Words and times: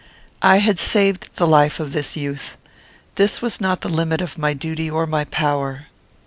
I 0.41 0.57
had 0.57 0.79
saved 0.79 1.29
the 1.35 1.45
life 1.45 1.79
of 1.79 1.93
this 1.93 2.17
youth. 2.17 2.57
This 3.17 3.39
was 3.39 3.61
not 3.61 3.81
the 3.81 3.87
limit 3.87 4.19
of 4.19 4.35
my 4.35 4.55
duty 4.55 4.89
or 4.89 5.05
my 5.05 5.25
power. 5.25 5.89